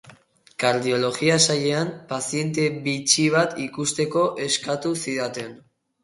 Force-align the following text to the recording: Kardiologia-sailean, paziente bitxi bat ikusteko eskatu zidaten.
Kardiologia-sailean, 0.61 1.91
paziente 2.11 2.65
bitxi 2.87 3.25
bat 3.35 3.53
ikusteko 3.65 4.23
eskatu 4.47 4.95
zidaten. 5.05 5.53